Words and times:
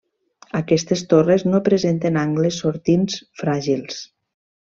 Aquestes 0.59 1.03
torres 1.11 1.43
no 1.49 1.59
presenten 1.67 2.17
angles 2.23 2.59
sortints 2.63 3.21
fràgils. 3.43 4.01